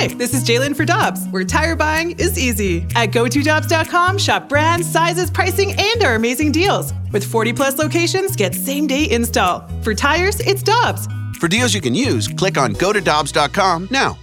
Hi, 0.00 0.06
this 0.06 0.32
is 0.32 0.42
Jalen 0.44 0.74
for 0.74 0.86
Dobbs, 0.86 1.26
where 1.28 1.44
tire 1.44 1.76
buying 1.76 2.12
is 2.12 2.38
easy. 2.38 2.86
At 2.96 3.10
GoToDobbs.com, 3.10 4.16
shop 4.16 4.48
brands, 4.48 4.90
sizes, 4.90 5.30
pricing, 5.30 5.74
and 5.78 6.02
our 6.02 6.14
amazing 6.14 6.52
deals. 6.52 6.94
With 7.12 7.22
40 7.22 7.52
plus 7.52 7.76
locations, 7.76 8.34
get 8.34 8.54
same 8.54 8.86
day 8.86 9.10
install. 9.10 9.68
For 9.82 9.94
tires, 9.94 10.40
it's 10.40 10.62
Dobbs. 10.62 11.06
For 11.38 11.48
deals 11.48 11.74
you 11.74 11.82
can 11.82 11.94
use, 11.94 12.28
click 12.28 12.56
on 12.56 12.72
GoToDobbs.com 12.76 13.88
now. 13.90 14.16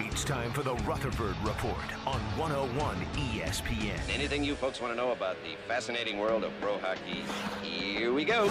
It's 0.00 0.24
time 0.24 0.50
for 0.52 0.62
the 0.62 0.76
Rutherford 0.76 1.36
Report 1.44 2.06
on 2.06 2.18
101 2.38 2.96
ESPN. 3.12 4.00
Anything 4.10 4.42
you 4.42 4.54
folks 4.54 4.80
want 4.80 4.90
to 4.90 4.96
know 4.96 5.12
about 5.12 5.36
the 5.42 5.54
fascinating 5.68 6.16
world 6.16 6.44
of 6.44 6.52
pro 6.62 6.78
hockey? 6.78 7.24
Here 7.62 8.10
we 8.10 8.24
go. 8.24 8.50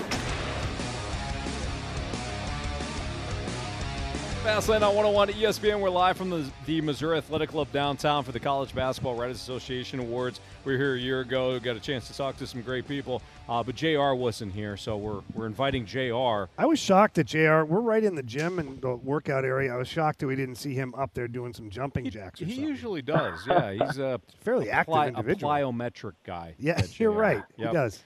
Fastlane 4.44 4.78
on 4.82 4.96
101 4.96 5.30
at 5.30 5.36
ESPN. 5.36 5.80
We're 5.82 5.92
live 5.92 6.18
from 6.18 6.32
the, 6.32 6.50
the 6.66 6.82
Missouri 6.82 7.18
Athletic 7.20 7.50
Club 7.50 7.72
downtown 7.72 8.24
for 8.24 8.32
the 8.32 8.40
College 8.40 8.74
Basketball 8.74 9.14
Writers 9.14 9.36
Association 9.38 10.00
Awards. 10.00 10.40
We 10.66 10.72
were 10.72 10.78
here 10.80 10.96
a 10.96 11.00
year 11.00 11.20
ago, 11.20 11.60
got 11.60 11.76
a 11.76 11.80
chance 11.80 12.08
to 12.08 12.18
talk 12.18 12.38
to 12.38 12.48
some 12.48 12.64
great 12.64 12.88
people, 12.88 13.22
uh, 13.48 13.62
but 13.62 13.76
JR 13.76 14.14
wasn't 14.14 14.52
here, 14.54 14.78
so 14.78 14.98
we're, 14.98 15.22
we're 15.36 15.46
inviting 15.46 15.86
JR. 15.86 16.46
I 16.58 16.66
was 16.66 16.80
shocked 16.80 17.16
that 17.16 17.26
JR, 17.26 17.62
we're 17.66 17.82
right 17.82 18.04
in 18.04 18.16
the 18.16 18.24
gym 18.24 18.58
and 18.58 18.82
the 18.82 18.96
workout 18.96 19.46
area. 19.46 19.72
I 19.72 19.78
was 19.78 19.88
shocked 19.88 20.20
that 20.20 20.28
we 20.28 20.36
didn't 20.36 20.56
see 20.56 20.74
him 20.74 20.96
up 20.96 21.14
there 21.14 21.28
doing 21.28 21.54
some 21.54 21.70
jumping 21.70 22.10
jacks 22.10 22.42
or 22.42 22.46
something. 22.46 22.48
He 22.48 22.56
something. 22.56 22.68
usually 22.70 23.02
does, 23.04 23.40
yeah. 23.48 23.74
He's 23.74 24.00
a 24.00 24.20
Fairly 24.40 24.72
active 24.72 24.94
pli- 24.96 25.08
individual. 25.10 25.52
A 25.52 25.56
plyometric 25.60 26.14
guy. 26.26 26.56
Yeah, 26.58 26.82
you're 26.98 27.12
right. 27.12 27.44
Yep. 27.58 27.68
He 27.68 27.74
does. 27.74 28.04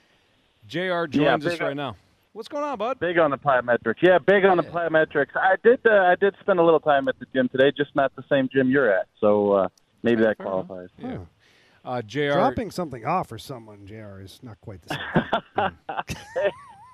JR 0.68 1.06
joins 1.06 1.46
Yeah, 1.46 1.52
us 1.52 1.60
right 1.62 1.70
up. 1.72 1.76
now. 1.78 1.96
What's 2.36 2.50
going 2.50 2.66
on, 2.66 2.78
bud? 2.78 3.00
Big 3.00 3.18
on 3.18 3.32
the 3.32 3.38
plyometrics. 3.38 4.02
Yeah, 4.02 4.18
big 4.20 4.44
on 4.44 4.58
the 4.58 4.64
plyometrics. 4.64 5.38
I 5.38 5.56
did. 5.64 5.80
Uh, 5.86 5.92
I 6.04 6.16
did 6.16 6.36
spend 6.42 6.60
a 6.60 6.64
little 6.64 6.82
time 6.82 7.08
at 7.08 7.18
the 7.18 7.26
gym 7.34 7.48
today, 7.48 7.72
just 7.72 7.96
not 7.96 8.14
the 8.18 8.26
same 8.30 8.50
gym 8.52 8.70
you're 8.70 8.92
at. 8.92 9.08
So 9.22 9.54
uh, 9.54 9.68
maybe 10.04 10.22
that 10.24 10.38
qualifies. 10.38 10.90
Yeah. 11.00 11.20
Uh, 11.86 12.02
JR. 12.02 12.34
Dropping 12.34 12.72
something 12.72 13.06
off 13.06 13.30
for 13.30 13.38
someone, 13.38 13.88
JR, 13.88 14.20
is 14.20 14.42
not 14.44 14.60
quite 14.60 14.82
the 14.82 14.96
same. 15.56 15.72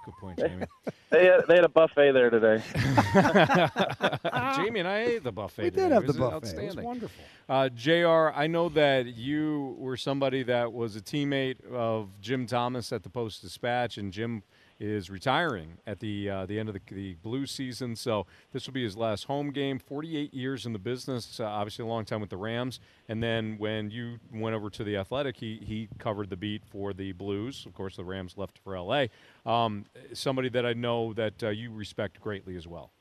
Good 0.06 0.14
point, 0.20 0.38
Jamie. 0.38 0.66
They 1.09 1.25
had, 1.25 1.48
they 1.48 1.55
had 1.55 1.64
a 1.64 1.70
buffet 1.70 2.11
there 2.11 2.30
today. 2.30 2.61
Jamie 4.55 4.81
and 4.81 4.88
I 4.88 5.05
ate 5.08 5.23
the 5.23 5.31
buffet. 5.31 5.64
we 5.64 5.70
today. 5.72 5.83
did 5.83 5.92
have 5.92 6.03
the 6.03 6.08
was 6.09 6.17
buffet. 6.17 6.36
It 6.36 6.42
was 6.42 6.50
Outstanding. 6.52 6.86
wonderful. 6.86 7.23
Uh, 7.50 7.70
Jr. 7.70 8.30
I 8.36 8.45
know 8.45 8.70
that 8.70 9.08
you 9.08 9.76
were 9.80 9.98
somebody 9.98 10.44
that 10.44 10.72
was 10.72 10.95
a 10.95 11.02
teammate 11.02 11.66
of 11.72 12.09
Jim 12.22 12.45
Thomas 12.45 12.92
at 12.92 13.02
the 13.02 13.09
Post 13.09 13.42
Dispatch, 13.42 13.98
and 13.98 14.14
Jim 14.14 14.44
is 14.82 15.12
retiring 15.12 15.78
at 15.86 16.00
the 16.00 16.30
uh, 16.30 16.46
the 16.48 16.60
end 16.60 16.68
of 16.68 16.74
the, 16.74 16.82
the 16.94 17.14
Blues 17.22 17.52
season. 17.52 17.96
So 17.96 18.26
this 18.52 18.66
will 18.66 18.74
be 18.74 18.84
his 18.84 18.98
last 18.98 19.26
home 19.26 19.52
game. 19.52 19.78
48 19.78 20.34
years 20.34 20.66
in 20.66 20.73
the 20.73 20.80
business, 20.80 21.40
uh, 21.40 21.46
obviously 21.46 21.84
a 21.84 21.88
long 21.88 22.04
time 22.04 22.20
with 22.20 22.32
the 22.32 22.38
Rams. 22.38 22.80
And 23.08 23.22
then 23.22 23.56
when 23.60 23.92
you 23.92 24.18
went 24.34 24.56
over 24.56 24.70
to 24.72 24.84
the 24.84 24.98
Athletic, 24.98 25.38
he 25.38 25.62
he 25.64 25.88
covered 26.00 26.32
the 26.32 26.36
beat 26.36 26.64
for 26.66 26.94
the 26.94 27.12
Blues. 27.12 27.66
Of 27.66 27.73
course, 27.73 27.96
the 27.96 28.04
Rams 28.04 28.38
left 28.38 28.58
for 28.64 28.76
L.A. 28.76 29.10
Um, 29.46 29.86
somebody 30.14 30.50
that 30.50 30.66
I 30.66 30.73
know 30.73 31.14
that 31.14 31.44
uh, 31.44 31.50
you 31.50 31.72
respect 31.72 32.20
greatly 32.20 32.56
as 32.56 32.68
well. 32.68 32.92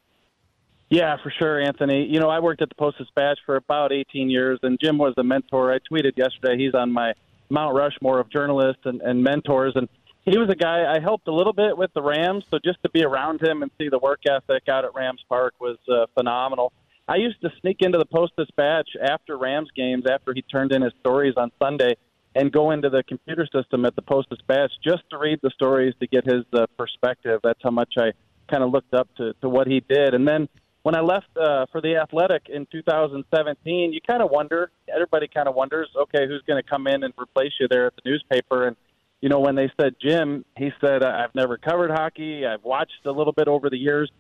Yeah, 0.91 1.17
for 1.23 1.31
sure, 1.31 1.61
Anthony. 1.61 2.05
You 2.05 2.19
know, 2.19 2.29
I 2.29 2.41
worked 2.41 2.63
at 2.63 2.69
the 2.69 2.75
Post 2.75 2.99
Dispatch 2.99 3.39
for 3.47 3.55
about 3.55 3.93
18 3.93 4.29
years, 4.29 4.59
and 4.65 4.77
Jim 4.81 4.99
was 4.99 5.15
a 5.19 5.23
mentor. 5.23 5.73
I 5.73 5.79
tweeted 5.79 6.17
yesterday 6.17 6.59
he's 6.59 6.75
on 6.75 6.91
my 6.91 7.15
Mount 7.49 7.77
Rushmore 7.77 8.19
of 8.19 8.29
journalists 8.29 8.83
and, 8.85 9.01
and 9.01 9.23
mentors, 9.23 9.73
and 9.77 9.89
he 10.25 10.37
was 10.39 10.49
a 10.51 10.55
guy 10.55 10.93
I 10.93 11.01
helped 11.01 11.29
a 11.29 11.33
little 11.33 11.53
bit 11.53 11.77
with 11.77 11.93
the 11.95 12.03
Rams. 12.03 12.45
So 12.51 12.59
just 12.63 12.83
to 12.83 12.91
be 12.91 13.05
around 13.05 13.43
him 13.43 13.63
and 13.63 13.71
see 13.79 13.89
the 13.89 13.99
work 13.99 14.21
ethic 14.29 14.69
out 14.69 14.85
at 14.85 14.95
Rams 14.95 15.25
Park 15.29 15.55
was 15.61 15.79
uh, 15.89 16.07
phenomenal. 16.15 16.73
I 17.09 17.17
used 17.17 17.41
to 17.41 17.51
sneak 17.61 17.79
into 17.81 17.99
the 17.99 18.05
Post 18.05 18.35
Dispatch 18.37 18.89
after 19.03 19.37
Rams 19.37 19.69
games, 19.75 20.05
after 20.09 20.33
he 20.35 20.43
turned 20.43 20.73
in 20.73 20.83
his 20.83 20.93
stories 21.01 21.35
on 21.37 21.51
Sunday, 21.59 21.97
and 22.37 22.53
go 22.53 22.71
into 22.71 22.89
the 22.89 23.03
computer 23.03 23.49
system 23.53 23.85
at 23.85 23.97
the 23.97 24.03
Post 24.03 24.31
Dispatch 24.31 24.71
just 24.85 25.03
to 25.11 25.19
read 25.19 25.41
the 25.43 25.51
stories 25.51 25.95
to 26.01 26.07
get 26.07 26.25
his 26.25 26.45
uh, 26.53 26.67
perspective. 26.79 27.41
That's 27.43 27.59
how 27.63 27.71
much 27.71 27.95
I 27.99 28.13
kind 28.49 28.63
of 28.63 28.71
looked 28.71 28.95
up 28.95 29.09
to, 29.17 29.33
to 29.41 29.49
what 29.49 29.67
he 29.67 29.81
did. 29.81 30.15
And 30.15 30.29
then 30.29 30.49
when 30.83 30.95
I 30.95 31.01
left 31.01 31.27
uh, 31.37 31.67
for 31.73 31.81
the 31.81 31.97
Athletic 31.97 32.43
in 32.49 32.67
2017, 32.71 33.93
you 33.93 34.01
kind 34.09 34.23
of 34.23 34.31
wonder, 34.31 34.71
everybody 34.93 35.27
kind 35.27 35.49
of 35.49 35.55
wonders, 35.55 35.89
okay, 35.97 36.27
who's 36.29 36.43
going 36.47 36.63
to 36.63 36.69
come 36.69 36.87
in 36.87 37.03
and 37.03 37.13
replace 37.21 37.53
you 37.59 37.67
there 37.69 37.87
at 37.87 37.95
the 37.97 38.03
newspaper? 38.09 38.69
And, 38.69 38.77
you 39.21 39.29
know, 39.29 39.41
when 39.41 39.55
they 39.55 39.71
said 39.81 39.95
Jim, 40.01 40.45
he 40.57 40.71
said, 40.81 41.03
I've 41.03 41.35
never 41.35 41.59
covered 41.59 41.91
hockey. 41.91 42.47
I've 42.47 42.65
watched 42.65 43.05
a 43.05 43.11
little 43.11 43.33
bit 43.33 43.49
over 43.49 43.69
the 43.69 43.77
years. 43.77 44.11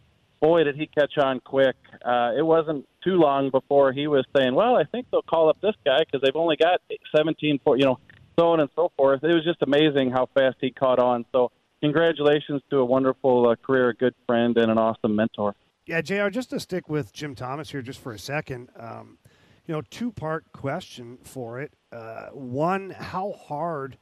Boy, 0.40 0.64
did 0.64 0.76
he 0.76 0.86
catch 0.86 1.18
on 1.18 1.40
quick. 1.40 1.76
Uh, 2.04 2.32
it 2.36 2.44
wasn't 2.44 2.86
too 3.04 3.16
long 3.16 3.50
before 3.50 3.92
he 3.92 4.06
was 4.06 4.24
saying, 4.36 4.54
well, 4.54 4.76
I 4.76 4.84
think 4.84 5.06
they'll 5.10 5.22
call 5.22 5.48
up 5.48 5.60
this 5.60 5.74
guy 5.84 5.98
because 6.00 6.22
they've 6.22 6.36
only 6.36 6.56
got 6.56 6.80
17, 7.14 7.60
for, 7.62 7.76
you 7.76 7.84
know, 7.84 7.98
so 8.38 8.48
on 8.48 8.60
and 8.60 8.70
so 8.74 8.90
forth. 8.96 9.22
It 9.22 9.34
was 9.34 9.44
just 9.44 9.62
amazing 9.62 10.10
how 10.10 10.28
fast 10.34 10.56
he 10.60 10.70
caught 10.70 10.98
on. 10.98 11.26
So, 11.32 11.50
congratulations 11.82 12.62
to 12.70 12.78
a 12.78 12.84
wonderful 12.84 13.50
uh, 13.50 13.56
career, 13.56 13.90
a 13.90 13.94
good 13.94 14.14
friend, 14.26 14.56
and 14.56 14.70
an 14.70 14.78
awesome 14.78 15.14
mentor. 15.14 15.54
Yeah, 15.86 16.00
JR, 16.00 16.28
just 16.28 16.50
to 16.50 16.60
stick 16.60 16.88
with 16.88 17.12
Jim 17.12 17.34
Thomas 17.34 17.70
here 17.70 17.82
just 17.82 18.00
for 18.00 18.12
a 18.12 18.18
second, 18.18 18.68
um, 18.78 19.18
you 19.66 19.74
know, 19.74 19.82
two 19.90 20.12
part 20.12 20.44
question 20.52 21.18
for 21.22 21.60
it. 21.60 21.72
Uh, 21.92 22.26
one, 22.28 22.90
how 22.90 23.32
hard 23.32 23.98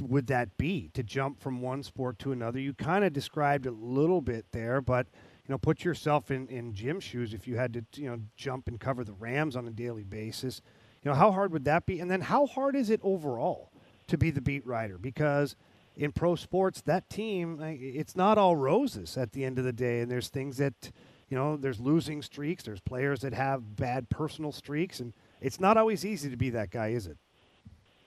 would 0.00 0.26
that 0.28 0.56
be 0.56 0.90
to 0.94 1.02
jump 1.02 1.40
from 1.40 1.60
one 1.60 1.82
sport 1.82 2.18
to 2.20 2.32
another? 2.32 2.58
You 2.58 2.74
kind 2.74 3.04
of 3.04 3.12
described 3.12 3.66
a 3.66 3.70
little 3.70 4.20
bit 4.20 4.46
there, 4.52 4.80
but 4.80 5.06
you 5.46 5.52
know, 5.52 5.58
put 5.58 5.84
yourself 5.84 6.30
in 6.30 6.46
in 6.48 6.72
Jim's 6.74 7.04
shoes 7.04 7.34
if 7.34 7.48
you 7.48 7.56
had 7.56 7.72
to, 7.74 7.84
you 8.00 8.08
know, 8.08 8.18
jump 8.36 8.68
and 8.68 8.78
cover 8.78 9.04
the 9.04 9.12
Rams 9.12 9.56
on 9.56 9.66
a 9.66 9.70
daily 9.70 10.04
basis. 10.04 10.62
You 11.02 11.10
know, 11.10 11.16
how 11.16 11.32
hard 11.32 11.52
would 11.52 11.64
that 11.64 11.86
be? 11.86 12.00
And 12.00 12.10
then 12.10 12.20
how 12.20 12.46
hard 12.46 12.76
is 12.76 12.90
it 12.90 13.00
overall 13.02 13.72
to 14.08 14.18
be 14.18 14.30
the 14.30 14.40
beat 14.40 14.66
writer? 14.66 14.98
Because 14.98 15.56
in 15.96 16.12
pro 16.12 16.34
sports, 16.34 16.80
that 16.82 17.08
team, 17.10 17.58
it's 17.60 18.16
not 18.16 18.38
all 18.38 18.56
roses 18.56 19.16
at 19.16 19.32
the 19.32 19.44
end 19.44 19.58
of 19.58 19.64
the 19.64 19.72
day. 19.72 20.00
And 20.00 20.10
there's 20.10 20.28
things 20.28 20.56
that, 20.58 20.90
you 21.28 21.36
know, 21.36 21.56
there's 21.56 21.80
losing 21.80 22.22
streaks, 22.22 22.64
there's 22.64 22.80
players 22.80 23.20
that 23.20 23.34
have 23.34 23.76
bad 23.76 24.08
personal 24.08 24.52
streaks, 24.52 25.00
and 25.00 25.12
it's 25.40 25.60
not 25.60 25.76
always 25.76 26.04
easy 26.04 26.30
to 26.30 26.36
be 26.36 26.50
that 26.50 26.70
guy, 26.70 26.88
is 26.88 27.06
it? 27.06 27.18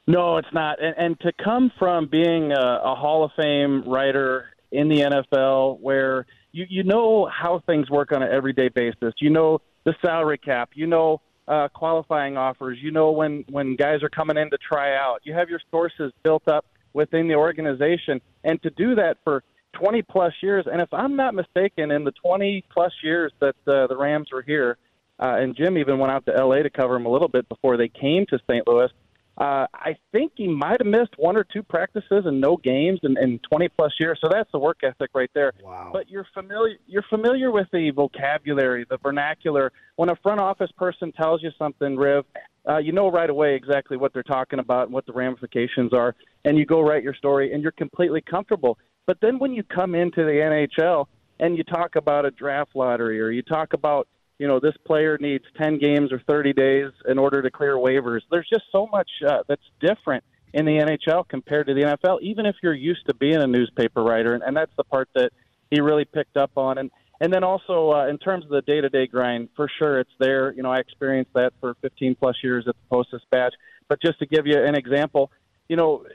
No, 0.05 0.37
it's 0.37 0.53
not. 0.53 0.83
And, 0.83 0.95
and 0.97 1.19
to 1.21 1.31
come 1.43 1.71
from 1.79 2.07
being 2.07 2.51
a, 2.51 2.79
a 2.83 2.95
Hall 2.95 3.23
of 3.23 3.31
Fame 3.37 3.83
writer 3.87 4.45
in 4.71 4.89
the 4.89 4.99
NFL, 4.99 5.79
where 5.79 6.25
you 6.51 6.65
you 6.69 6.83
know 6.83 7.29
how 7.31 7.61
things 7.65 7.89
work 7.89 8.11
on 8.11 8.21
an 8.21 8.31
everyday 8.31 8.69
basis. 8.69 9.13
You 9.17 9.29
know 9.29 9.59
the 9.85 9.93
salary 10.05 10.37
cap. 10.37 10.71
You 10.73 10.87
know 10.87 11.21
uh, 11.47 11.69
qualifying 11.73 12.37
offers. 12.37 12.77
You 12.81 12.91
know 12.91 13.11
when 13.11 13.45
when 13.49 13.75
guys 13.75 14.03
are 14.03 14.09
coming 14.09 14.37
in 14.37 14.49
to 14.49 14.57
try 14.57 14.95
out. 14.95 15.19
You 15.23 15.33
have 15.33 15.49
your 15.49 15.61
sources 15.71 16.11
built 16.23 16.47
up 16.47 16.65
within 16.93 17.27
the 17.27 17.35
organization, 17.35 18.21
and 18.43 18.61
to 18.63 18.69
do 18.71 18.95
that 18.95 19.17
for 19.23 19.43
20 19.73 20.01
plus 20.03 20.33
years. 20.41 20.65
And 20.71 20.81
if 20.81 20.93
I'm 20.93 21.15
not 21.15 21.33
mistaken, 21.33 21.91
in 21.91 22.03
the 22.03 22.13
20 22.23 22.63
plus 22.71 22.91
years 23.03 23.31
that 23.39 23.55
uh, 23.67 23.87
the 23.87 23.97
Rams 23.97 24.27
were 24.31 24.43
here, 24.43 24.77
uh, 25.19 25.37
and 25.39 25.55
Jim 25.55 25.77
even 25.77 25.97
went 25.97 26.11
out 26.11 26.25
to 26.25 26.31
LA 26.31 26.63
to 26.63 26.69
cover 26.69 26.93
them 26.93 27.05
a 27.05 27.09
little 27.09 27.27
bit 27.27 27.47
before 27.49 27.77
they 27.77 27.87
came 27.87 28.25
to 28.27 28.39
St. 28.49 28.67
Louis. 28.67 28.89
Uh, 29.35 29.65
I 29.73 29.95
think 30.11 30.33
he 30.35 30.47
might 30.47 30.79
have 30.79 30.85
missed 30.85 31.15
one 31.17 31.35
or 31.35 31.43
two 31.43 31.63
practices 31.63 32.23
and 32.25 32.39
no 32.39 32.55
games 32.55 32.99
in, 33.01 33.17
in 33.17 33.39
20 33.49 33.67
plus 33.69 33.91
years. 33.99 34.19
So 34.21 34.29
that's 34.31 34.51
the 34.51 34.59
work 34.59 34.81
ethic 34.83 35.09
right 35.15 35.29
there. 35.33 35.53
Wow. 35.63 35.89
But 35.91 36.07
you're 36.09 36.27
familiar. 36.35 36.75
You're 36.85 37.05
familiar 37.09 37.51
with 37.51 37.67
the 37.73 37.89
vocabulary, 37.91 38.85
the 38.87 38.97
vernacular. 38.97 39.71
When 39.95 40.09
a 40.09 40.15
front 40.17 40.39
office 40.39 40.69
person 40.77 41.11
tells 41.13 41.41
you 41.41 41.49
something, 41.57 41.95
Riv, 41.97 42.25
uh, 42.69 42.77
you 42.77 42.91
know 42.91 43.09
right 43.09 43.29
away 43.29 43.55
exactly 43.55 43.97
what 43.97 44.13
they're 44.13 44.23
talking 44.23 44.59
about 44.59 44.83
and 44.83 44.93
what 44.93 45.05
the 45.07 45.13
ramifications 45.13 45.93
are, 45.93 46.15
and 46.45 46.57
you 46.57 46.65
go 46.65 46.81
write 46.81 47.03
your 47.03 47.15
story, 47.15 47.53
and 47.53 47.63
you're 47.63 47.71
completely 47.71 48.21
comfortable. 48.21 48.77
But 49.07 49.17
then 49.21 49.39
when 49.39 49.51
you 49.51 49.63
come 49.63 49.95
into 49.95 50.23
the 50.23 50.31
NHL 50.75 51.07
and 51.39 51.57
you 51.57 51.63
talk 51.63 51.95
about 51.95 52.25
a 52.25 52.31
draft 52.31 52.75
lottery, 52.75 53.19
or 53.19 53.31
you 53.31 53.41
talk 53.41 53.73
about 53.73 54.07
you 54.39 54.47
know 54.47 54.59
this 54.59 54.75
player 54.85 55.17
needs 55.19 55.43
10 55.57 55.77
games 55.77 56.11
or 56.11 56.21
30 56.27 56.53
days 56.53 56.91
in 57.07 57.17
order 57.19 57.41
to 57.41 57.51
clear 57.51 57.75
waivers. 57.75 58.21
There's 58.31 58.47
just 58.49 58.65
so 58.71 58.87
much 58.87 59.09
uh, 59.27 59.43
that's 59.47 59.61
different 59.79 60.23
in 60.53 60.65
the 60.65 60.73
NHL 60.73 61.27
compared 61.27 61.67
to 61.67 61.73
the 61.73 61.81
NFL, 61.81 62.21
even 62.21 62.45
if 62.45 62.55
you're 62.61 62.73
used 62.73 63.05
to 63.07 63.13
being 63.15 63.37
a 63.37 63.47
newspaper 63.47 64.03
writer, 64.03 64.33
and, 64.33 64.43
and 64.43 64.55
that's 64.55 64.71
the 64.77 64.83
part 64.83 65.09
that 65.15 65.31
he 65.71 65.81
really 65.81 66.05
picked 66.05 66.37
up 66.37 66.51
on. 66.57 66.77
And 66.77 66.91
and 67.19 67.31
then 67.31 67.43
also 67.43 67.91
uh, 67.91 68.07
in 68.07 68.17
terms 68.17 68.43
of 68.43 68.51
the 68.51 68.61
day-to-day 68.61 69.07
grind, 69.07 69.49
for 69.55 69.69
sure 69.79 69.99
it's 69.99 70.11
there. 70.19 70.51
You 70.53 70.63
know, 70.63 70.71
I 70.71 70.79
experienced 70.79 71.31
that 71.35 71.53
for 71.61 71.75
15 71.81 72.15
plus 72.15 72.35
years 72.43 72.65
at 72.67 72.75
the 72.75 72.95
Post 72.95 73.11
Dispatch. 73.11 73.53
But 73.87 74.01
just 74.01 74.19
to 74.19 74.25
give 74.25 74.45
you 74.45 74.61
an 74.61 74.75
example, 74.75 75.31
you 75.69 75.75
know, 75.75 76.05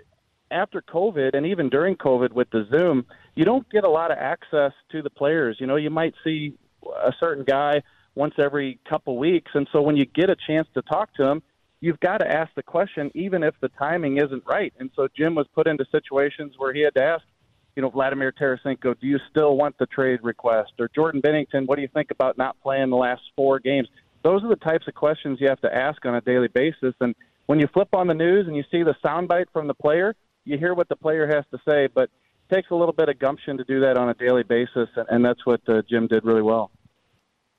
after 0.50 0.82
COVID 0.82 1.34
and 1.34 1.46
even 1.46 1.68
during 1.68 1.96
COVID 1.96 2.32
with 2.32 2.50
the 2.50 2.66
Zoom, 2.70 3.06
you 3.34 3.44
don't 3.44 3.68
get 3.70 3.84
a 3.84 3.90
lot 3.90 4.10
of 4.10 4.18
access 4.18 4.72
to 4.92 5.02
the 5.02 5.10
players. 5.10 5.56
You 5.60 5.66
know, 5.66 5.76
you 5.76 5.90
might 5.90 6.14
see 6.24 6.54
a 6.84 7.12
certain 7.20 7.44
guy 7.44 7.82
once 8.18 8.34
every 8.38 8.80
couple 8.88 9.16
weeks, 9.16 9.52
and 9.54 9.68
so 9.72 9.80
when 9.80 9.96
you 9.96 10.04
get 10.04 10.28
a 10.28 10.36
chance 10.46 10.66
to 10.74 10.82
talk 10.82 11.14
to 11.14 11.24
him, 11.24 11.40
you've 11.80 12.00
got 12.00 12.18
to 12.18 12.28
ask 12.28 12.52
the 12.56 12.62
question, 12.62 13.10
even 13.14 13.44
if 13.44 13.54
the 13.60 13.68
timing 13.78 14.18
isn't 14.18 14.42
right. 14.44 14.72
And 14.80 14.90
so 14.96 15.06
Jim 15.16 15.36
was 15.36 15.46
put 15.54 15.68
into 15.68 15.84
situations 15.92 16.54
where 16.58 16.74
he 16.74 16.80
had 16.80 16.94
to 16.96 17.02
ask, 17.04 17.22
you 17.76 17.82
know, 17.82 17.90
Vladimir 17.90 18.32
Tarasenko, 18.32 18.98
do 19.00 19.06
you 19.06 19.20
still 19.30 19.56
want 19.56 19.78
the 19.78 19.86
trade 19.86 20.18
request? 20.24 20.72
Or 20.80 20.90
Jordan 20.92 21.22
Binnington, 21.22 21.68
what 21.68 21.76
do 21.76 21.82
you 21.82 21.88
think 21.94 22.10
about 22.10 22.36
not 22.36 22.60
playing 22.60 22.90
the 22.90 22.96
last 22.96 23.22
four 23.36 23.60
games? 23.60 23.86
Those 24.24 24.42
are 24.42 24.48
the 24.48 24.56
types 24.56 24.88
of 24.88 24.94
questions 24.94 25.38
you 25.40 25.48
have 25.48 25.60
to 25.60 25.72
ask 25.72 26.04
on 26.04 26.16
a 26.16 26.20
daily 26.20 26.48
basis. 26.48 26.94
And 27.00 27.14
when 27.46 27.60
you 27.60 27.68
flip 27.72 27.88
on 27.92 28.08
the 28.08 28.14
news 28.14 28.48
and 28.48 28.56
you 28.56 28.64
see 28.70 28.82
the 28.82 28.96
soundbite 29.04 29.46
from 29.52 29.68
the 29.68 29.74
player, 29.74 30.16
you 30.44 30.58
hear 30.58 30.74
what 30.74 30.88
the 30.88 30.96
player 30.96 31.28
has 31.28 31.44
to 31.52 31.58
say, 31.68 31.86
but 31.86 32.10
it 32.50 32.54
takes 32.54 32.70
a 32.70 32.74
little 32.74 32.92
bit 32.92 33.08
of 33.08 33.20
gumption 33.20 33.58
to 33.58 33.64
do 33.64 33.80
that 33.80 33.96
on 33.96 34.08
a 34.08 34.14
daily 34.14 34.42
basis, 34.42 34.88
and 35.08 35.24
that's 35.24 35.46
what 35.46 35.60
uh, 35.68 35.82
Jim 35.88 36.08
did 36.08 36.24
really 36.24 36.42
well. 36.42 36.72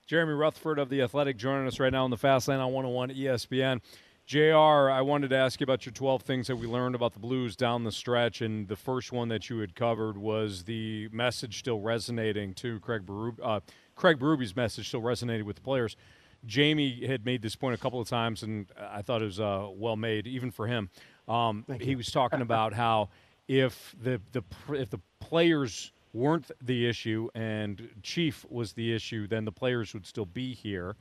Jeremy 0.10 0.34
Rutherford 0.34 0.80
of 0.80 0.90
The 0.90 1.04
Athletic 1.04 1.38
joining 1.38 1.68
us 1.68 1.80
right 1.80 1.92
now 1.92 2.04
on 2.04 2.10
the 2.10 2.18
Fast 2.18 2.48
Lane 2.48 2.58
on 2.58 2.74
101 2.74 3.12
ESPN. 3.12 3.80
JR, 4.26 4.90
I 4.90 5.02
wanted 5.02 5.30
to 5.30 5.36
ask 5.36 5.60
you 5.60 5.66
about 5.66 5.86
your 5.86 5.94
12 5.94 6.24
things 6.24 6.48
that 6.48 6.56
we 6.56 6.66
learned 6.66 6.96
about 6.96 7.14
the 7.14 7.20
Blues 7.20 7.56
down 7.56 7.84
the 7.84 7.92
stretch. 7.92 8.42
And 8.42 8.68
the 8.68 8.76
first 8.76 9.12
one 9.12 9.28
that 9.28 9.52
you 9.52 9.60
had 9.60 9.76
covered 9.76 10.18
was 10.18 10.64
the 10.64 11.10
message 11.12 11.60
still 11.60 11.80
resonating 11.80 12.56
to 12.56 12.80
Craig 12.80 13.06
Berube. 13.06 13.38
Uh, 13.40 13.60
Craig 13.96 14.18
Berube's 14.18 14.56
message 14.56 14.88
still 14.88 15.02
resonated 15.02 15.44
with 15.44 15.58
the 15.58 15.62
players. 15.62 15.96
Jamie 16.44 17.06
had 17.06 17.24
made 17.24 17.44
this 17.44 17.56
point 17.56 17.76
a 17.76 17.78
couple 17.78 18.02
of 18.02 18.10
times, 18.10 18.42
and 18.42 18.66
I 18.80 19.04
thought 19.04 19.22
it 19.22 19.26
was 19.26 19.40
uh, 19.40 19.68
well 19.72 19.96
made, 19.96 20.26
even 20.26 20.50
for 20.50 20.66
him. 20.66 20.90
Um, 21.28 21.66
he 21.80 21.96
was 21.96 22.10
talking 22.10 22.42
about 22.42 22.74
how 22.84 23.10
if 23.48 23.96
the, 24.02 24.20
the 24.32 24.44
if 24.74 24.90
the 24.90 25.02
players 25.20 25.92
weren't 26.14 26.52
the 26.62 26.88
issue 26.88 27.30
and 27.36 27.90
Chief 28.04 28.46
was 28.50 28.74
the 28.74 28.94
issue, 28.94 29.28
then 29.28 29.46
the 29.46 29.52
players 29.52 29.94
would 29.94 30.06
still 30.06 30.26
be 30.26 30.54
here 30.54 30.96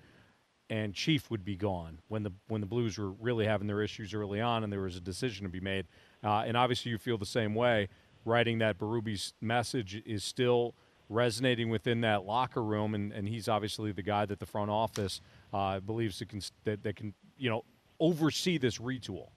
and 0.70 0.94
Chief 0.94 1.31
would 1.31 1.44
be 1.44 1.56
gone 1.56 1.99
when 2.08 2.22
the 2.22 2.32
when 2.49 2.60
the 2.60 2.66
Blues 2.66 2.99
were 2.99 3.10
really 3.12 3.46
having 3.46 3.66
their 3.66 3.82
issues 3.82 4.12
early 4.12 4.40
on, 4.40 4.64
and 4.64 4.72
there 4.72 4.81
was 4.81 4.96
a 4.96 5.00
decision 5.00 5.44
to 5.44 5.49
be 5.49 5.60
made. 5.60 5.87
Uh, 6.22 6.44
and 6.46 6.56
obviously, 6.56 6.90
you 6.90 6.99
feel 6.99 7.19
the 7.19 7.26
same 7.26 7.55
way. 7.55 7.88
Writing 8.25 8.58
that 8.58 8.78
Berube's 8.78 9.32
message 9.40 10.02
is 10.05 10.22
still 10.22 10.75
resonating 11.08 11.70
within 11.70 12.02
that 12.02 12.25
locker 12.25 12.62
room, 12.62 12.94
and, 12.94 13.12
and 13.12 13.26
he's 13.26 13.49
obviously 13.49 13.93
the 13.93 14.02
guy 14.02 14.26
that 14.26 14.38
the 14.38 14.46
front 14.46 14.70
office 14.70 15.20
uh, 15.52 15.81
believes 15.81 16.19
that 16.19 16.28
can 16.28 16.43
that, 16.64 16.82
that 16.82 16.96
can 16.96 17.14
you 17.38 17.49
know 17.49 17.64
oversee 17.99 18.58
this 18.58 18.78
retool. 18.78 19.28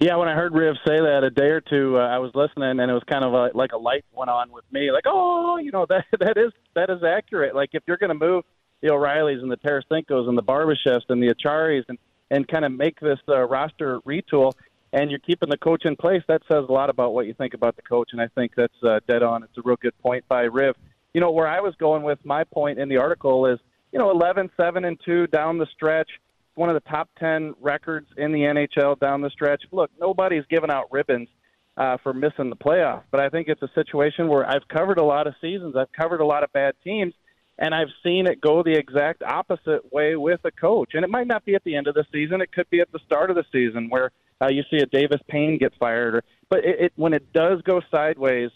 Yeah, 0.00 0.16
when 0.16 0.28
I 0.28 0.34
heard 0.34 0.54
Riv 0.54 0.76
say 0.86 0.98
that 0.98 1.22
a 1.22 1.30
day 1.30 1.50
or 1.50 1.60
two, 1.60 1.98
uh, 1.98 2.06
I 2.06 2.18
was 2.18 2.32
listening, 2.34 2.80
and 2.80 2.90
it 2.90 2.94
was 2.94 3.02
kind 3.08 3.24
of 3.24 3.34
a, 3.34 3.56
like 3.56 3.72
a 3.72 3.76
light 3.76 4.04
went 4.12 4.30
on 4.30 4.50
with 4.50 4.64
me, 4.72 4.90
like, 4.90 5.04
oh, 5.06 5.58
you 5.58 5.70
know, 5.70 5.86
that 5.88 6.06
that 6.18 6.36
is 6.36 6.52
that 6.74 6.90
is 6.90 7.02
accurate. 7.02 7.54
Like 7.54 7.70
if 7.72 7.82
you're 7.86 7.98
going 7.98 8.08
to 8.08 8.14
move 8.14 8.44
the 8.80 8.90
O'Reillys 8.90 9.40
and 9.40 9.50
the 9.50 9.56
Tarasenkos 9.56 10.28
and 10.28 10.36
the 10.36 10.42
Barbashevs 10.42 11.08
and 11.08 11.22
the 11.22 11.34
Acciaris 11.34 11.84
and 11.88 11.98
and 12.30 12.48
kind 12.48 12.64
of 12.64 12.72
make 12.72 12.98
this 12.98 13.18
uh, 13.28 13.40
roster 13.42 14.00
retool. 14.00 14.52
And 14.94 15.10
you're 15.10 15.20
keeping 15.20 15.48
the 15.48 15.56
coach 15.56 15.86
in 15.86 15.96
place. 15.96 16.22
That 16.28 16.42
says 16.50 16.64
a 16.68 16.72
lot 16.72 16.90
about 16.90 17.14
what 17.14 17.26
you 17.26 17.32
think 17.32 17.54
about 17.54 17.76
the 17.76 17.82
coach, 17.82 18.10
and 18.12 18.20
I 18.20 18.28
think 18.28 18.52
that's 18.56 18.82
uh, 18.82 19.00
dead 19.06 19.22
on. 19.22 19.42
It's 19.42 19.56
a 19.56 19.62
real 19.62 19.76
good 19.76 19.96
point 19.98 20.26
by 20.28 20.42
Riv. 20.42 20.76
You 21.14 21.20
know 21.20 21.30
where 21.30 21.46
I 21.46 21.60
was 21.60 21.74
going 21.76 22.02
with 22.02 22.18
my 22.24 22.44
point 22.44 22.78
in 22.78 22.88
the 22.88 22.98
article 22.98 23.46
is, 23.46 23.58
you 23.90 23.98
know, 23.98 24.10
11, 24.10 24.50
7, 24.56 24.84
and 24.84 24.98
two 25.02 25.26
down 25.28 25.58
the 25.58 25.66
stretch. 25.74 26.10
One 26.54 26.68
of 26.68 26.74
the 26.74 26.88
top 26.90 27.08
10 27.18 27.54
records 27.60 28.08
in 28.16 28.32
the 28.32 28.40
NHL 28.40 28.98
down 29.00 29.22
the 29.22 29.30
stretch. 29.30 29.62
Look, 29.72 29.90
nobody's 29.98 30.44
giving 30.50 30.70
out 30.70 30.92
ribbons 30.92 31.28
uh, 31.76 31.96
for 32.02 32.12
missing 32.12 32.50
the 32.50 32.56
playoff, 32.56 33.02
but 33.10 33.20
I 33.20 33.30
think 33.30 33.48
it's 33.48 33.62
a 33.62 33.70
situation 33.74 34.28
where 34.28 34.48
I've 34.48 34.68
covered 34.68 34.98
a 34.98 35.04
lot 35.04 35.26
of 35.26 35.34
seasons. 35.40 35.74
I've 35.76 35.92
covered 35.92 36.20
a 36.20 36.26
lot 36.26 36.44
of 36.44 36.52
bad 36.52 36.74
teams, 36.84 37.14
and 37.58 37.74
I've 37.74 37.88
seen 38.02 38.26
it 38.26 38.40
go 38.40 38.62
the 38.62 38.76
exact 38.76 39.22
opposite 39.22 39.90
way 39.90 40.14
with 40.16 40.40
a 40.44 40.50
coach. 40.50 40.90
And 40.92 41.04
it 41.04 41.10
might 41.10 41.26
not 41.26 41.44
be 41.44 41.54
at 41.54 41.64
the 41.64 41.76
end 41.76 41.86
of 41.86 41.94
the 41.94 42.04
season; 42.12 42.42
it 42.42 42.52
could 42.52 42.68
be 42.68 42.80
at 42.80 42.92
the 42.92 43.00
start 43.06 43.30
of 43.30 43.36
the 43.36 43.44
season 43.50 43.88
where 43.88 44.10
uh, 44.42 44.48
you 44.50 44.62
see 44.70 44.78
a 44.82 44.86
Davis 44.86 45.20
Payne 45.28 45.56
get 45.58 45.72
fired. 45.78 46.16
Or, 46.16 46.24
but 46.50 46.64
it, 46.64 46.80
it, 46.80 46.92
when 46.96 47.14
it 47.14 47.32
does 47.32 47.62
go 47.62 47.80
sideways, 47.90 48.50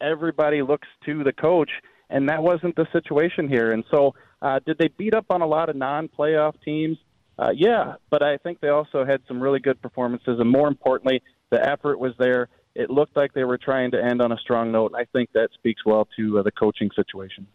everybody 0.00 0.62
looks 0.62 0.88
to 1.06 1.24
the 1.24 1.32
coach, 1.32 1.70
and 2.10 2.28
that 2.28 2.42
wasn't 2.42 2.76
the 2.76 2.86
situation 2.92 3.48
here. 3.48 3.72
And 3.72 3.84
so, 3.90 4.14
uh, 4.40 4.60
did 4.64 4.78
they 4.78 4.88
beat 4.88 5.14
up 5.14 5.26
on 5.30 5.40
a 5.40 5.46
lot 5.46 5.68
of 5.68 5.76
non-playoff 5.76 6.54
teams? 6.64 6.98
Uh, 7.38 7.50
yeah, 7.54 7.94
but 8.10 8.22
I 8.22 8.36
think 8.36 8.60
they 8.60 8.68
also 8.68 9.04
had 9.04 9.20
some 9.26 9.42
really 9.42 9.60
good 9.60 9.80
performances, 9.80 10.38
and 10.38 10.50
more 10.50 10.68
importantly, 10.68 11.22
the 11.50 11.66
effort 11.66 11.98
was 11.98 12.12
there. 12.18 12.48
It 12.74 12.90
looked 12.90 13.16
like 13.16 13.32
they 13.32 13.44
were 13.44 13.58
trying 13.58 13.90
to 13.92 14.02
end 14.02 14.22
on 14.22 14.32
a 14.32 14.38
strong 14.38 14.72
note. 14.72 14.92
I 14.96 15.04
think 15.04 15.30
that 15.32 15.50
speaks 15.54 15.82
well 15.84 16.08
to 16.16 16.38
uh, 16.38 16.42
the 16.42 16.52
coaching 16.52 16.90
situation. 16.94 17.46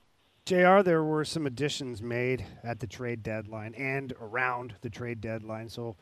JR, 0.46 0.82
there 0.82 1.04
were 1.04 1.26
some 1.26 1.46
additions 1.46 2.02
made 2.02 2.46
at 2.64 2.80
the 2.80 2.88
trade 2.88 3.22
deadline 3.22 3.74
and 3.76 4.14
around 4.22 4.76
the 4.82 4.90
trade 4.90 5.20
deadline. 5.20 5.68
So, 5.68 5.98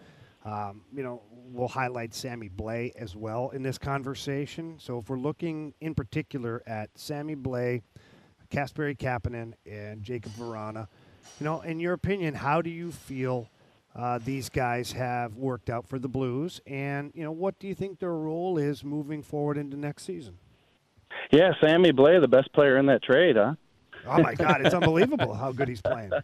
um, 0.46 0.82
you 0.94 1.02
know, 1.02 1.24
we'll 1.32 1.68
highlight 1.68 2.14
Sammy 2.14 2.50
Blais 2.50 2.96
as 2.96 3.16
well 3.16 3.50
in 3.50 3.64
this 3.64 3.78
conversation. 3.78 4.76
So, 4.78 5.00
if 5.00 5.10
we're 5.10 5.18
looking 5.18 5.74
in 5.82 5.96
particular 5.96 6.62
at 6.68 6.92
Sammy 6.96 7.36
Blais, 7.36 7.82
Kasperi 8.52 8.96
Kapanen, 8.96 9.54
and 9.66 10.04
Jacob 10.04 10.34
Vrana, 10.34 10.88
you 11.40 11.44
know, 11.44 11.62
in 11.62 11.80
your 11.80 11.94
opinion, 11.94 12.36
how 12.36 12.62
do 12.62 12.70
you 12.70 12.92
feel 12.92 13.50
uh, 13.96 14.20
these 14.24 14.50
guys 14.50 14.92
have 14.92 15.36
worked 15.36 15.70
out 15.70 15.88
for 15.88 16.00
the 16.00 16.08
Blues? 16.08 16.62
And, 16.68 17.12
you 17.16 17.24
know, 17.24 17.32
what 17.32 17.60
do 17.60 17.68
you 17.68 17.76
think 17.76 18.00
their 18.00 18.14
role 18.14 18.58
is 18.58 18.84
moving 18.84 19.24
forward 19.24 19.58
into 19.58 19.78
next 19.78 20.04
season? 20.04 20.38
Yeah, 21.32 21.52
Sammy 21.62 21.92
Blais, 21.92 22.22
the 22.22 22.28
best 22.28 22.52
player 22.54 22.78
in 22.78 22.88
that 22.88 23.04
trade, 23.04 23.38
huh? 23.38 23.56
Oh 24.08 24.22
my 24.22 24.36
God, 24.36 24.66
it's 24.66 24.76
unbelievable 24.76 25.34
how 25.34 25.52
good 25.52 25.68
he's 25.68 25.82
playing. 25.82 26.12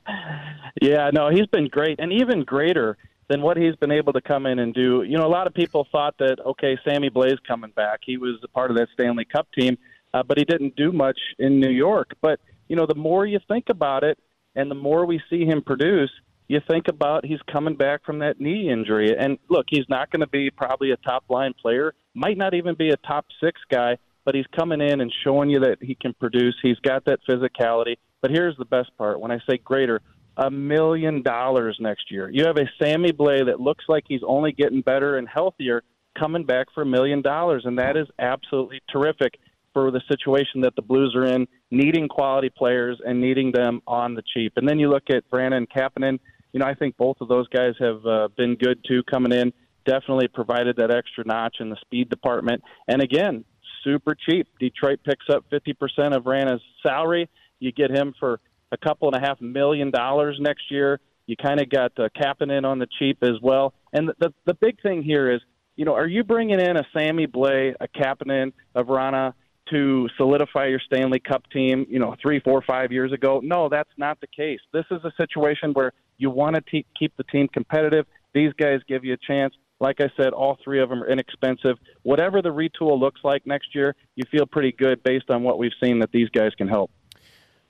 Yeah, 0.82 1.10
no, 1.12 1.30
he's 1.30 1.48
been 1.48 1.68
great, 1.68 2.00
and 2.00 2.14
even 2.14 2.46
greater 2.46 2.98
than 3.28 3.42
what 3.42 3.58
he's 3.58 3.76
been 3.76 3.92
able 3.92 4.14
to 4.14 4.22
come 4.22 4.46
in 4.46 4.58
and 4.60 4.74
do. 4.74 5.04
You 5.04 5.18
know, 5.18 5.26
a 5.26 5.30
lot 5.30 5.46
of 5.46 5.54
people 5.54 5.86
thought 5.92 6.18
that 6.20 6.38
okay, 6.46 6.78
Sammy 6.86 7.10
Blais's 7.10 7.40
coming 7.46 7.72
back, 7.72 8.00
he 8.06 8.16
was 8.18 8.40
a 8.42 8.48
part 8.48 8.72
of 8.72 8.78
that 8.78 8.88
Stanley 8.94 9.26
Cup 9.26 9.48
team, 9.52 9.78
uh, 10.14 10.24
but 10.24 10.38
he 10.38 10.46
didn't 10.46 10.78
do 10.78 10.94
much 10.94 11.20
in 11.40 11.60
New 11.60 11.70
York. 11.70 12.16
But 12.22 12.40
you 12.70 12.78
know, 12.78 12.86
the 12.86 12.96
more 12.96 13.26
you 13.26 13.40
think 13.50 13.66
about 13.70 14.06
it, 14.06 14.18
and 14.56 14.72
the 14.72 14.76
more 14.76 15.06
we 15.06 15.22
see 15.30 15.46
him 15.46 15.62
produce, 15.62 16.10
you 16.52 16.62
think 16.70 16.88
about 16.88 17.26
he's 17.26 17.40
coming 17.52 17.76
back 17.76 18.04
from 18.06 18.20
that 18.20 18.40
knee 18.40 18.70
injury. 18.70 19.16
And 19.18 19.38
look, 19.50 19.66
he's 19.70 19.86
not 19.90 20.12
going 20.12 20.22
to 20.22 20.28
be 20.28 20.50
probably 20.50 20.92
a 20.92 20.98
top 20.98 21.24
line 21.30 21.54
player, 21.60 21.94
might 22.14 22.38
not 22.38 22.54
even 22.54 22.76
be 22.76 22.90
a 22.90 22.98
top 22.98 23.26
six 23.42 23.60
guy 23.72 23.98
but 24.26 24.36
he's 24.36 24.46
coming 24.56 24.82
in 24.82 25.02
and 25.02 25.12
showing 25.24 25.50
you 25.50 25.60
that 25.62 25.78
he 25.82 25.96
can 25.96 26.14
produce. 26.14 26.56
He's 26.62 26.80
got 26.80 27.06
that 27.06 27.20
physicality. 27.28 27.98
But 28.22 28.32
here's 28.32 28.58
the 28.58 28.66
best 28.66 28.96
part 28.98 29.20
when 29.20 29.32
I 29.32 29.40
say 29.50 29.58
greater, 29.58 30.02
a 30.38 30.52
million 30.52 31.24
dollars 31.24 31.78
next 31.80 32.12
year. 32.12 32.30
You 32.30 32.46
have 32.46 32.58
a 32.58 32.70
Sammy 32.82 33.12
Blais 33.12 33.46
that 33.46 33.60
looks 33.60 33.86
like 33.88 34.04
he's 34.08 34.22
only 34.26 34.52
getting 34.52 34.82
better 34.82 35.18
and 35.18 35.28
healthier 35.28 35.84
coming 36.18 36.46
back 36.46 36.68
for 36.74 36.84
a 36.84 36.86
million 36.86 37.22
dollars, 37.22 37.64
and 37.66 37.80
that 37.80 37.98
is 37.98 38.08
absolutely 38.20 38.82
terrific 38.92 39.40
for 39.74 39.90
the 39.90 40.02
situation 40.10 40.62
that 40.62 40.76
the 40.76 40.82
Blues 40.82 41.16
are 41.16 41.26
in, 41.26 41.48
needing 41.72 42.10
quality 42.10 42.50
players 42.50 43.00
and 43.06 43.20
needing 43.22 43.54
them 43.54 43.82
on 43.88 44.14
the 44.14 44.24
cheap. 44.34 44.54
And 44.58 44.68
then 44.68 44.78
you 44.78 44.90
look 44.90 45.10
at 45.10 45.30
Brandon 45.30 45.66
Kapanen. 45.66 46.20
You 46.54 46.60
know, 46.60 46.66
I 46.66 46.74
think 46.74 46.98
both 46.98 47.18
of 47.22 47.28
those 47.28 47.48
guys 47.48 47.74
have 47.80 48.06
uh, 48.06 48.28
been 48.36 48.56
good 48.56 48.84
too 48.88 49.04
coming 49.04 49.32
in. 49.32 49.54
Definitely 49.86 50.28
provided 50.28 50.78
that 50.78 50.92
extra 50.92 51.24
notch 51.26 51.58
in 51.60 51.70
the 51.70 51.78
speed 51.82 52.10
department. 52.10 52.64
And 52.88 53.02
again, 53.02 53.46
super 53.84 54.16
cheap. 54.16 54.48
Detroit 54.60 55.00
picks 55.04 55.26
up 55.30 55.46
50% 55.52 56.16
of 56.16 56.24
Vrana's 56.24 56.62
salary. 56.84 57.30
You 57.60 57.72
get 57.72 57.92
him 57.92 58.14
for 58.20 58.40
a 58.72 58.78
couple 58.78 59.10
and 59.12 59.22
a 59.22 59.28
half 59.28 59.40
million 59.42 59.92
dollars 59.92 60.38
next 60.40 60.72
year. 60.72 61.00
You 61.28 61.36
kind 61.36 61.62
of 61.62 61.70
got 61.70 61.92
uh, 61.98 62.10
Kapanen 62.18 62.66
on 62.66 62.80
the 62.80 62.88
cheap 63.00 63.20
as 63.22 63.40
well. 63.42 63.74
And 63.94 64.10
the, 64.10 64.14
the 64.20 64.34
the 64.46 64.54
big 64.56 64.82
thing 64.82 65.04
here 65.04 65.32
is, 65.32 65.42
you 65.76 65.86
know, 65.86 65.94
are 65.94 66.08
you 66.08 66.24
bringing 66.24 66.60
in 66.60 66.78
a 66.78 66.86
Sammy 66.94 67.28
Blais, 67.28 67.76
a 67.80 67.88
Kapanen, 67.88 68.54
a 68.76 68.84
Rana 68.84 69.36
to 69.70 70.10
solidify 70.18 70.68
your 70.68 70.82
Stanley 70.86 71.20
Cup 71.20 71.44
team? 71.52 71.86
You 71.90 72.00
know, 72.00 72.16
three, 72.22 72.40
four, 72.40 72.62
five 72.62 72.92
years 72.92 73.14
ago? 73.14 73.40
No, 73.44 73.70
that's 73.70 73.92
not 73.98 74.20
the 74.20 74.28
case. 74.28 74.60
This 74.74 74.86
is 74.92 75.04
a 75.04 75.12
situation 75.18 75.74
where 75.74 75.94
you 76.22 76.30
want 76.30 76.56
to 76.56 76.62
te- 76.62 76.86
keep 76.98 77.16
the 77.18 77.24
team 77.24 77.48
competitive. 77.48 78.06
These 78.34 78.54
guys 78.54 78.80
give 78.88 79.04
you 79.04 79.14
a 79.14 79.18
chance. 79.18 79.56
Like 79.80 80.00
I 80.00 80.12
said, 80.16 80.34
all 80.34 80.60
three 80.64 80.80
of 80.80 80.90
them 80.90 81.02
are 81.02 81.10
inexpensive. 81.10 81.78
Whatever 82.04 82.44
the 82.44 82.50
retool 82.50 83.00
looks 83.00 83.22
like 83.24 83.48
next 83.48 83.74
year, 83.74 83.96
you 84.16 84.24
feel 84.30 84.46
pretty 84.46 84.72
good 84.72 85.02
based 85.02 85.32
on 85.32 85.42
what 85.42 85.58
we've 85.58 85.72
seen 85.84 85.98
that 86.00 86.12
these 86.12 86.30
guys 86.30 86.52
can 86.56 86.68
help. 86.68 86.92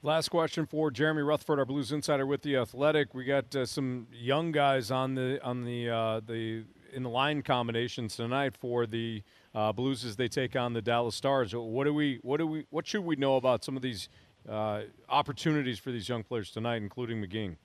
Last 0.04 0.30
question 0.30 0.66
for 0.66 0.92
Jeremy 0.92 1.22
Rutherford, 1.22 1.60
our 1.60 1.66
Blues 1.66 1.92
insider 1.92 2.26
with 2.26 2.42
the 2.42 2.58
Athletic. 2.58 3.14
We 3.14 3.24
got 3.24 3.56
uh, 3.56 3.66
some 3.66 4.08
young 4.12 4.52
guys 4.52 4.92
on 4.92 5.16
the 5.16 5.40
on 5.44 5.64
the 5.64 5.90
uh, 5.90 6.22
the 6.26 6.66
in 6.92 7.04
the 7.04 7.10
line 7.10 7.44
combinations 7.44 8.16
tonight 8.16 8.58
for 8.58 8.86
the 8.86 9.22
uh, 9.56 9.72
Blues 9.72 10.04
as 10.04 10.16
they 10.16 10.28
take 10.28 10.56
on 10.56 10.74
the 10.74 10.82
Dallas 10.82 11.16
Stars. 11.16 11.54
What 11.56 11.86
do 11.86 11.94
we 11.94 12.20
what 12.24 12.38
do 12.38 12.48
we 12.48 12.66
what 12.72 12.88
should 12.88 13.06
we 13.06 13.16
know 13.16 13.36
about 13.36 13.64
some 13.64 13.78
of 13.78 13.84
these 13.84 14.10
uh, 14.50 14.82
opportunities 15.08 15.78
for 15.80 15.92
these 15.92 16.10
young 16.10 16.24
players 16.24 16.52
tonight, 16.52 16.82
including 16.82 17.22
McGing? 17.22 17.56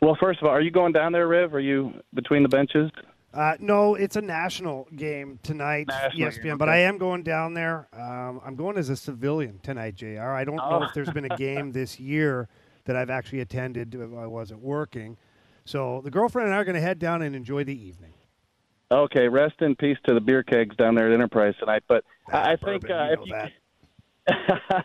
Well, 0.00 0.16
first 0.20 0.40
of 0.40 0.46
all, 0.46 0.52
are 0.52 0.60
you 0.60 0.70
going 0.70 0.92
down 0.92 1.12
there, 1.12 1.26
Riv? 1.26 1.54
Are 1.54 1.60
you 1.60 1.92
between 2.14 2.42
the 2.42 2.48
benches? 2.48 2.90
Uh, 3.34 3.54
no, 3.60 3.94
it's 3.94 4.16
a 4.16 4.22
national 4.22 4.88
game 4.96 5.38
tonight, 5.42 5.86
national 5.88 6.30
ESPN. 6.30 6.42
Game. 6.42 6.58
But 6.58 6.68
I 6.68 6.78
am 6.78 6.98
going 6.98 7.22
down 7.22 7.54
there. 7.54 7.88
Um, 7.92 8.40
I'm 8.44 8.56
going 8.56 8.78
as 8.78 8.88
a 8.88 8.96
civilian 8.96 9.58
tonight, 9.62 9.96
Jr. 9.96 10.30
I 10.30 10.44
don't 10.44 10.60
oh. 10.60 10.70
know 10.70 10.82
if 10.84 10.94
there's 10.94 11.10
been 11.10 11.30
a 11.30 11.36
game 11.36 11.72
this 11.72 12.00
year 12.00 12.48
that 12.84 12.96
I've 12.96 13.10
actually 13.10 13.40
attended. 13.40 13.94
If 13.94 14.14
I 14.16 14.26
wasn't 14.26 14.60
working, 14.60 15.18
so 15.64 16.00
the 16.02 16.10
girlfriend 16.10 16.46
and 16.46 16.54
I 16.54 16.58
are 16.58 16.64
going 16.64 16.76
to 16.76 16.80
head 16.80 16.98
down 16.98 17.22
and 17.22 17.36
enjoy 17.36 17.64
the 17.64 17.78
evening. 17.78 18.14
Okay, 18.90 19.28
rest 19.28 19.60
in 19.60 19.76
peace 19.76 19.98
to 20.06 20.14
the 20.14 20.20
beer 20.20 20.42
kegs 20.42 20.74
down 20.76 20.94
there 20.94 21.08
at 21.08 21.12
Enterprise 21.12 21.54
tonight. 21.58 21.82
But 21.86 22.04
I 22.32 22.52
I 22.52 22.56
think 22.56 22.86
Bourbon, 22.86 22.92
uh, 22.96 23.24
you 23.24 23.34
if 23.34 23.52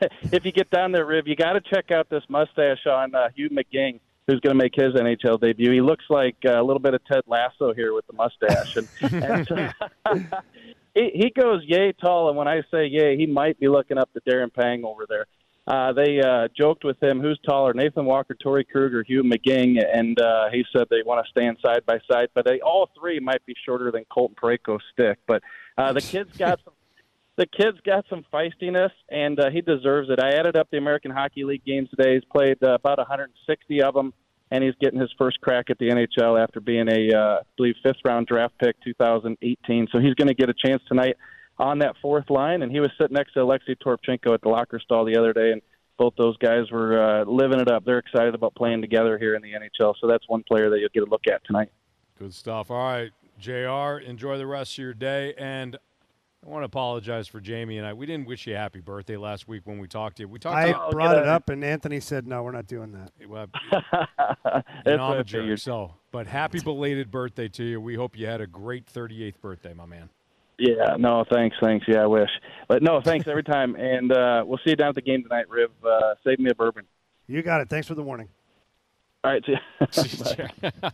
you 0.02 0.10
if 0.34 0.46
you 0.46 0.52
get 0.52 0.70
down 0.70 0.92
there, 0.92 1.06
Riv, 1.06 1.28
you 1.28 1.38
got 1.38 1.54
to 1.54 1.62
check 1.62 1.92
out 1.92 2.10
this 2.10 2.24
mustache 2.28 2.86
on 2.86 3.16
uh, 3.16 3.30
Hugh 3.36 3.50
McGing, 3.50 4.02
who's 4.28 4.40
going 4.40 4.58
to 4.58 4.64
make 4.64 4.74
his 4.76 4.94
NHL 4.94 5.40
debut. 5.40 5.72
He 5.72 5.82
looks 5.82 6.06
like 6.10 6.36
uh, 6.46 6.62
a 6.62 6.64
little 6.64 6.80
bit 6.80 6.94
of 6.94 7.04
Ted 7.06 7.24
Lasso 7.28 7.74
here 7.74 7.94
with 7.94 8.06
the 8.08 8.14
mustache, 8.14 8.78
and, 8.78 8.88
and 9.24 9.48
so, 9.48 10.14
he 10.96 11.12
he 11.14 11.30
goes 11.30 11.62
yay 11.66 11.92
tall. 11.94 12.30
And 12.30 12.38
when 12.38 12.48
I 12.48 12.62
say 12.72 12.88
yay, 12.88 13.18
he 13.18 13.26
might 13.26 13.60
be 13.60 13.68
looking 13.68 13.98
up 13.98 14.10
to 14.14 14.22
Darren 14.22 14.54
Pang 14.54 14.84
over 14.86 15.06
there. 15.08 15.26
Uh, 15.66 15.94
they 15.94 16.20
uh, 16.20 16.50
joked 16.58 16.84
with 16.84 17.02
him, 17.02 17.22
who's 17.22 17.40
taller, 17.46 17.74
Nathan 17.74 18.04
Walker, 18.04 18.36
Torey 18.36 18.68
Kruger, 18.68 19.02
Hugh 19.08 19.24
McGing, 19.24 19.82
and 19.82 20.20
uh, 20.20 20.50
he 20.52 20.66
said 20.76 20.88
they 20.90 21.04
want 21.06 21.26
to 21.26 21.32
stand 21.32 21.58
side 21.66 21.86
by 21.86 22.00
side, 22.12 22.28
but 22.36 22.44
they 22.44 22.60
all 22.60 22.90
three 23.00 23.22
might 23.22 23.46
be 23.46 23.56
shorter 23.66 23.90
than 23.90 24.04
Colton 24.12 24.36
Parayko's 24.42 24.84
stick. 24.92 25.20
But 25.26 25.42
uh, 25.78 25.94
the 25.94 26.02
kid's 26.02 26.36
got 26.38 26.60
some 26.66 26.74
the 27.38 27.46
kid's 27.48 27.80
got 27.86 28.06
some 28.10 28.24
feistiness, 28.32 28.92
and 29.10 29.40
uh, 29.40 29.50
he 29.50 29.62
deserves 29.62 30.10
it. 30.10 30.20
I 30.20 30.30
added 30.38 30.56
up 30.56 30.70
the 30.72 30.78
American 30.78 31.12
Hockey 31.12 31.44
League 31.44 31.66
games 31.66 31.90
today. 31.90 32.14
He's 32.14 32.24
played 32.26 32.58
uh, 32.64 32.74
about 32.76 33.00
160 33.00 33.82
of 33.82 33.94
them, 33.96 34.14
and 34.52 34.64
he's 34.64 34.76
getting 34.80 35.00
his 35.00 35.12
first 35.18 35.42
crack 35.42 35.70
at 35.70 35.80
the 35.80 35.90
NHL 35.90 36.42
after 36.42 36.60
being 36.60 36.88
a, 36.90 37.12
uh, 37.12 37.38
I 37.40 37.44
believe, 37.58 37.76
fifth 37.82 37.98
round 38.06 38.28
draft 38.28 38.54
pick 38.60 38.76
2018. 38.84 39.88
So 39.92 40.00
he's 40.00 40.14
going 40.14 40.28
to 40.28 40.36
get 40.36 40.50
a 40.50 40.54
chance 40.54 40.84
tonight 40.88 41.18
on 41.58 41.80
that 41.80 41.96
fourth 42.02 42.30
line. 42.30 42.62
And 42.62 42.72
he 42.72 42.80
was 42.80 42.92
sitting 43.00 43.16
next 43.16 43.34
to 43.34 43.42
Alexei 43.42 43.76
Toropchenko 43.76 44.34
at 44.34 44.42
the 44.42 44.50
locker 44.50 44.80
stall 44.80 45.06
the 45.06 45.18
other 45.18 45.34
day, 45.34 45.52
and 45.52 45.62
both 45.98 46.14
those 46.18 46.38
guys 46.38 46.70
were 46.72 47.02
uh, 47.02 47.26
living 47.26 47.60
it 47.60 47.68
up. 47.68 47.84
They're 47.84 48.00
excited 48.00 48.36
about 48.36 48.54
playing 48.54 48.82
together 48.82 49.18
here 49.18 49.36
in 49.36 49.42
the 49.42 49.54
NHL. 49.54 49.96
So 50.00 50.08
that's 50.08 50.28
one 50.28 50.44
player 50.44 50.70
that 50.70 50.80
you'll 50.80 50.90
get 50.94 51.04
a 51.04 51.10
look 51.10 51.28
at 51.32 51.44
tonight. 51.46 51.70
Good 52.20 52.34
stuff. 52.34 52.70
All 52.70 52.78
right, 52.78 53.12
JR, 53.40 53.98
enjoy 54.06 54.38
the 54.38 54.46
rest 54.48 54.74
of 54.74 54.78
your 54.80 54.94
day. 54.94 55.34
And 55.38 55.78
I 56.46 56.50
want 56.50 56.64
to 56.64 56.66
apologize 56.66 57.28
for 57.28 57.40
Jamie 57.40 57.78
and 57.78 57.88
I. 57.88 57.94
We 57.94 58.06
didn't 58.06 58.28
wish 58.28 58.48
you 58.48 58.56
a 58.56 58.58
happy 58.58 58.82
birthday 58.82 59.16
last 59.16 59.48
week 59.48 59.62
when 59.64 59.80
we 59.80 59.88
talked 59.88 60.18
to 60.18 60.24
you. 60.24 60.28
We 60.28 60.40
talked 60.40 60.58
I 60.58 60.74
to 60.74 60.88
brought 60.92 61.18
it 61.18 61.26
yeah. 61.26 61.36
up, 61.36 61.50
and 61.50 61.64
Anthony 61.64 62.02
said, 62.02 62.28
"No, 62.28 62.44
we're 62.44 62.52
not 62.52 62.68
doing 62.68 62.92
that." 62.92 63.12
Well, 63.28 63.48
That's 63.72 63.86
you 64.86 64.98
know, 64.98 65.04
I'm 65.04 65.18
what 65.18 65.26
jerk, 65.26 65.58
so, 65.60 65.94
but 66.12 66.28
happy 66.28 66.60
belated 66.60 67.12
birthday 67.12 67.48
to 67.48 67.64
you. 67.64 67.80
We 67.80 67.96
hope 67.96 68.18
you 68.18 68.26
had 68.26 68.42
a 68.42 68.48
great 68.48 68.86
38th 68.88 69.40
birthday, 69.40 69.74
my 69.74 69.86
man. 69.86 70.10
Yeah, 70.60 70.96
no, 71.00 71.24
thanks, 71.32 71.56
thanks. 71.62 71.86
Yeah, 71.88 72.04
I 72.04 72.08
wish. 72.08 72.30
But 72.68 72.84
no, 72.84 73.02
thanks 73.02 73.28
every 73.28 73.44
time. 73.44 73.76
And 73.76 74.12
uh, 74.12 74.44
we'll 74.46 74.60
see 74.60 74.72
you 74.72 74.76
down 74.76 74.90
at 74.90 74.96
the 74.96 75.02
game 75.02 75.24
tonight, 75.24 75.50
Riv. 75.50 75.72
Uh, 75.84 76.16
save 76.26 76.40
me 76.40 76.52
a 76.52 76.56
bourbon. 76.56 76.84
You 77.28 77.42
got 77.42 77.62
it. 77.62 77.70
Thanks 77.70 77.88
for 77.88 77.96
the 77.96 78.04
warning. 78.04 78.28
All 79.24 79.32
right, 79.32 79.46
see 79.46 79.54
ya. 79.54 80.90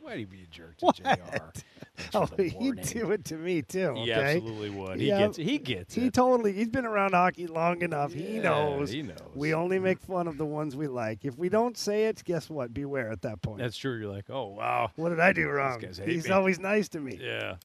Why'd 0.00 0.18
he 0.18 0.24
be 0.24 0.42
a 0.42 0.46
jerk 0.50 0.78
to 0.78 0.92
JR? 0.94 1.60
Oh, 2.14 2.26
he'd 2.38 2.80
do 2.80 3.10
it 3.10 3.26
to 3.26 3.36
me 3.36 3.60
too. 3.60 3.92
He 3.94 4.10
okay? 4.12 4.36
absolutely 4.36 4.70
would. 4.70 4.98
He 4.98 5.08
Yeah. 5.08 5.18
gets 5.18 5.38
it. 5.38 5.44
He 5.44 5.58
gets 5.58 5.94
He 5.94 6.06
it. 6.06 6.14
totally. 6.14 6.54
He's 6.54 6.68
been 6.70 6.86
around 6.86 7.12
hockey 7.12 7.46
long 7.46 7.82
enough. 7.82 8.14
he 8.14 8.38
knows. 8.38 8.90
he 8.90 9.02
knows. 9.02 9.18
We 9.34 9.52
only 9.52 9.76
mm-hmm. 9.76 9.84
make 9.84 10.00
fun 10.00 10.26
of 10.26 10.38
the 10.38 10.46
ones 10.46 10.74
we 10.76 10.86
like. 10.88 11.26
If 11.26 11.36
we 11.36 11.50
don't 11.50 11.76
say 11.76 12.06
it, 12.06 12.24
guess 12.24 12.48
what? 12.48 12.72
Beware 12.72 13.12
at 13.12 13.20
that 13.22 13.42
point. 13.42 13.58
That's 13.58 13.76
true. 13.76 13.98
You're 13.98 14.10
like, 14.10 14.30
oh 14.30 14.46
wow. 14.46 14.90
what 14.96 15.10
did 15.10 15.20
I 15.20 15.34
do 15.34 15.46
wrong? 15.48 15.78
guys 15.78 15.98
hate 15.98 16.08
He's 16.08 16.26
me. 16.26 16.30
always 16.30 16.58
nice 16.58 16.88
to 16.90 17.00
me. 17.00 17.18
Yeah. 17.20 17.56